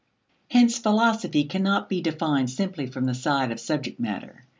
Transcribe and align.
Hence 0.49 0.79
philosophy 0.79 1.43
cannot 1.43 1.87
be 1.87 2.01
defined 2.01 2.49
simply 2.49 2.87
from 2.87 3.05
the 3.05 3.13
side 3.13 3.51
of 3.51 3.59
subject 3.59 3.99
matter. 3.99 4.47